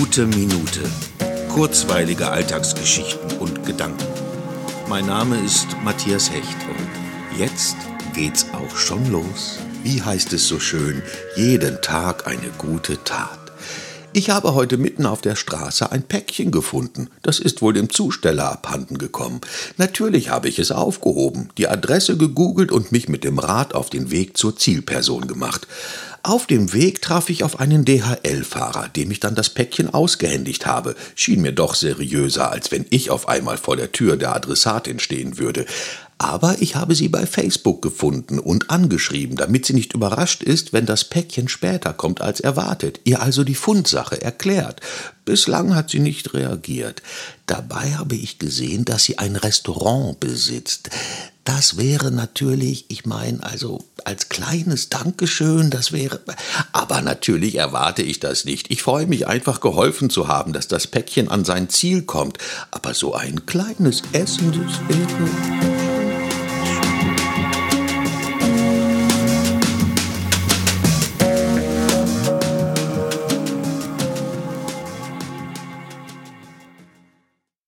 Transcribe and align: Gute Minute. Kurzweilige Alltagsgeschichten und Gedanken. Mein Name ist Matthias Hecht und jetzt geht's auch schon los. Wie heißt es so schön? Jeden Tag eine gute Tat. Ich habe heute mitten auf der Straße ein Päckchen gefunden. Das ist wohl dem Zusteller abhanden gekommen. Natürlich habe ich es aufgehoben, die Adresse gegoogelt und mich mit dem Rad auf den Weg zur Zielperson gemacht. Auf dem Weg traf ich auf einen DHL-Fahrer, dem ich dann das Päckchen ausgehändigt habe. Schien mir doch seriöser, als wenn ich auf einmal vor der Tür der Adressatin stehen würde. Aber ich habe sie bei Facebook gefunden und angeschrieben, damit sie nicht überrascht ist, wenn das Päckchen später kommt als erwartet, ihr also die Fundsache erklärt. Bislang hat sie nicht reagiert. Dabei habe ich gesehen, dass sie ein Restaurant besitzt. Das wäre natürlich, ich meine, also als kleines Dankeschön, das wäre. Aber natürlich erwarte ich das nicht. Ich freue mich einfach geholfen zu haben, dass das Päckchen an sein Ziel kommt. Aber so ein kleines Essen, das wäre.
Gute 0.00 0.26
Minute. 0.26 0.80
Kurzweilige 1.50 2.30
Alltagsgeschichten 2.30 3.36
und 3.36 3.66
Gedanken. 3.66 4.06
Mein 4.88 5.04
Name 5.04 5.38
ist 5.44 5.66
Matthias 5.84 6.30
Hecht 6.30 6.56
und 6.70 7.38
jetzt 7.38 7.76
geht's 8.14 8.46
auch 8.54 8.74
schon 8.78 9.12
los. 9.12 9.58
Wie 9.82 10.00
heißt 10.00 10.32
es 10.32 10.48
so 10.48 10.58
schön? 10.58 11.02
Jeden 11.36 11.82
Tag 11.82 12.26
eine 12.26 12.48
gute 12.56 13.04
Tat. 13.04 13.39
Ich 14.12 14.28
habe 14.28 14.54
heute 14.54 14.76
mitten 14.76 15.06
auf 15.06 15.20
der 15.20 15.36
Straße 15.36 15.92
ein 15.92 16.02
Päckchen 16.02 16.50
gefunden. 16.50 17.08
Das 17.22 17.38
ist 17.38 17.62
wohl 17.62 17.74
dem 17.74 17.90
Zusteller 17.90 18.50
abhanden 18.50 18.98
gekommen. 18.98 19.40
Natürlich 19.76 20.30
habe 20.30 20.48
ich 20.48 20.58
es 20.58 20.72
aufgehoben, 20.72 21.50
die 21.56 21.68
Adresse 21.68 22.16
gegoogelt 22.16 22.72
und 22.72 22.90
mich 22.90 23.08
mit 23.08 23.22
dem 23.22 23.38
Rad 23.38 23.72
auf 23.72 23.88
den 23.88 24.10
Weg 24.10 24.36
zur 24.36 24.56
Zielperson 24.56 25.28
gemacht. 25.28 25.68
Auf 26.24 26.48
dem 26.48 26.72
Weg 26.72 27.00
traf 27.00 27.30
ich 27.30 27.44
auf 27.44 27.60
einen 27.60 27.84
DHL-Fahrer, 27.84 28.88
dem 28.88 29.12
ich 29.12 29.20
dann 29.20 29.36
das 29.36 29.48
Päckchen 29.48 29.94
ausgehändigt 29.94 30.66
habe. 30.66 30.96
Schien 31.14 31.40
mir 31.40 31.52
doch 31.52 31.76
seriöser, 31.76 32.50
als 32.50 32.72
wenn 32.72 32.86
ich 32.90 33.10
auf 33.10 33.28
einmal 33.28 33.58
vor 33.58 33.76
der 33.76 33.92
Tür 33.92 34.16
der 34.16 34.34
Adressatin 34.34 34.98
stehen 34.98 35.38
würde. 35.38 35.66
Aber 36.22 36.60
ich 36.60 36.76
habe 36.76 36.94
sie 36.94 37.08
bei 37.08 37.24
Facebook 37.24 37.80
gefunden 37.80 38.38
und 38.38 38.68
angeschrieben, 38.68 39.36
damit 39.36 39.64
sie 39.64 39.72
nicht 39.72 39.94
überrascht 39.94 40.42
ist, 40.42 40.74
wenn 40.74 40.84
das 40.84 41.04
Päckchen 41.04 41.48
später 41.48 41.94
kommt 41.94 42.20
als 42.20 42.40
erwartet, 42.40 43.00
ihr 43.04 43.22
also 43.22 43.42
die 43.42 43.54
Fundsache 43.54 44.20
erklärt. 44.20 44.82
Bislang 45.24 45.74
hat 45.74 45.88
sie 45.88 45.98
nicht 45.98 46.34
reagiert. 46.34 47.00
Dabei 47.46 47.94
habe 47.94 48.16
ich 48.16 48.38
gesehen, 48.38 48.84
dass 48.84 49.04
sie 49.04 49.16
ein 49.16 49.34
Restaurant 49.34 50.20
besitzt. 50.20 50.90
Das 51.44 51.78
wäre 51.78 52.10
natürlich, 52.10 52.84
ich 52.88 53.06
meine, 53.06 53.42
also 53.42 53.82
als 54.04 54.28
kleines 54.28 54.90
Dankeschön, 54.90 55.70
das 55.70 55.90
wäre. 55.90 56.20
Aber 56.72 57.00
natürlich 57.00 57.54
erwarte 57.54 58.02
ich 58.02 58.20
das 58.20 58.44
nicht. 58.44 58.70
Ich 58.70 58.82
freue 58.82 59.06
mich 59.06 59.26
einfach 59.26 59.62
geholfen 59.62 60.10
zu 60.10 60.28
haben, 60.28 60.52
dass 60.52 60.68
das 60.68 60.86
Päckchen 60.86 61.30
an 61.30 61.46
sein 61.46 61.70
Ziel 61.70 62.02
kommt. 62.02 62.36
Aber 62.72 62.92
so 62.92 63.14
ein 63.14 63.46
kleines 63.46 64.02
Essen, 64.12 64.52
das 64.52 64.80
wäre. 64.86 65.79